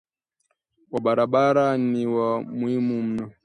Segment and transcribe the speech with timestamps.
[0.91, 3.31] wa barabara ni wa muhimu mno